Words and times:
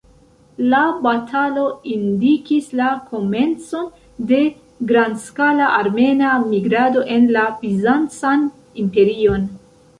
La 0.69 0.77
batalo 1.01 1.65
indikis 1.95 2.71
la 2.79 2.87
komencon 3.11 3.85
de 4.33 4.41
grandskala 4.93 5.71
armena 5.83 6.33
migrado 6.49 7.07
en 7.19 7.31
la 7.39 7.47
Bizancan 7.63 8.53
Imperion. 8.87 9.51